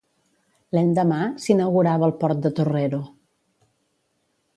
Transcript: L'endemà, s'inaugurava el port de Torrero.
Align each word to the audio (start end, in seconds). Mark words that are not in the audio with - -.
L'endemà, 0.77 1.19
s'inaugurava 1.43 2.07
el 2.07 2.13
port 2.23 2.41
de 2.47 2.51
Torrero. 2.61 3.03